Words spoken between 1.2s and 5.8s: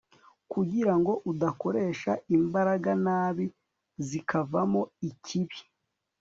udakoresha imbaraga nabi zikavamo ikibi